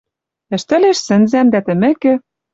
[0.55, 2.13] Ӹштӹлеш сӹнзӓм дӓ тӹмӹкӹ